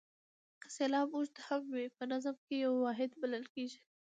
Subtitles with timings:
[0.61, 3.81] که سېلاب اوږد هم وي په نظم کې یو واحد بلل کیږي.